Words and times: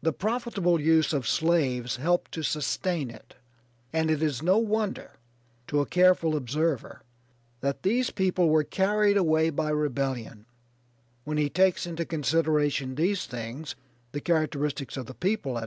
The 0.00 0.14
profitable 0.14 0.80
use 0.80 1.12
of 1.12 1.28
slaves 1.28 1.96
helped 1.96 2.32
to 2.32 2.42
sustain 2.42 3.10
it, 3.10 3.34
and 3.92 4.10
it 4.10 4.22
is 4.22 4.42
no 4.42 4.56
wonder, 4.56 5.18
to 5.66 5.80
a 5.82 5.84
careful 5.84 6.34
observer, 6.36 7.02
that 7.60 7.82
these 7.82 8.08
people 8.08 8.48
were 8.48 8.64
carried 8.64 9.18
away 9.18 9.50
by 9.50 9.68
rebellion, 9.68 10.46
when 11.24 11.36
he 11.36 11.50
takes 11.50 11.84
into 11.84 12.06
consideration 12.06 12.94
these 12.94 13.26
things, 13.26 13.76
the 14.12 14.22
characteristics 14.22 14.96
of 14.96 15.04
the 15.04 15.12
people, 15.12 15.58
etc. 15.58 15.66